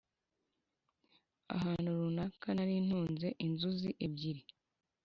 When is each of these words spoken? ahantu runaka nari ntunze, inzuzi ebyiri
ahantu 1.55 1.89
runaka 1.99 2.47
nari 2.55 2.75
ntunze, 2.85 3.27
inzuzi 3.45 3.89
ebyiri 4.05 4.41